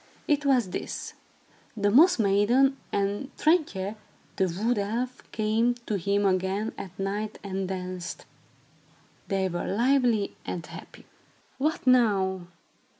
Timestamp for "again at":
6.25-6.97